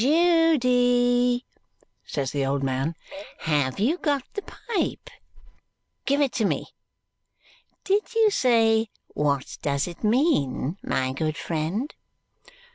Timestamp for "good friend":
11.13-11.93